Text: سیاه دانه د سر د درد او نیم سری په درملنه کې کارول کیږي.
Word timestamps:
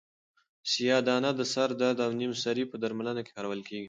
سیاه 0.71 1.01
دانه 1.07 1.31
د 1.39 1.41
سر 1.53 1.69
د 1.73 1.79
درد 1.81 1.99
او 2.05 2.11
نیم 2.19 2.33
سری 2.43 2.63
په 2.71 2.75
درملنه 2.83 3.21
کې 3.25 3.31
کارول 3.37 3.61
کیږي. 3.67 3.79